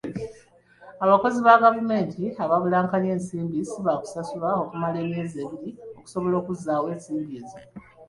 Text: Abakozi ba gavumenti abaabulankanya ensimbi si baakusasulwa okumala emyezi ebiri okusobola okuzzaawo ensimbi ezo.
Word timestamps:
Abakozi 1.05 1.37
ba 1.45 1.61
gavumenti 1.63 2.21
abaabulankanya 2.43 3.09
ensimbi 3.15 3.57
si 3.69 3.79
baakusasulwa 3.85 4.49
okumala 4.63 4.97
emyezi 5.05 5.37
ebiri 5.45 5.69
okusobola 6.01 6.35
okuzzaawo 6.41 6.85
ensimbi 6.93 7.33
ezo. 7.41 7.59